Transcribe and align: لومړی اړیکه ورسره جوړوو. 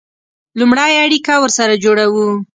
لومړی 0.59 0.93
اړیکه 1.05 1.33
ورسره 1.43 1.81
جوړوو. 1.83 2.27